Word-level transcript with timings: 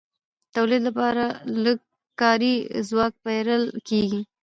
د 0.45 0.47
تولید 0.55 0.81
لپاره 0.87 1.23
لږ 1.63 1.79
کاري 2.21 2.55
ځواک 2.89 3.13
پېرل 3.25 3.63
کېږي 3.87 4.21